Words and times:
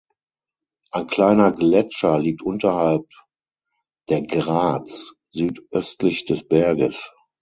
Ein 0.89 1.05
kleiner 1.05 1.51
Gletscher 1.51 2.17
liegt 2.17 2.41
unterhalb 2.41 3.07
der 4.09 4.23
Grats 4.23 5.13
südöstlich 5.29 6.25
des 6.25 6.43
Berges. 6.47 7.11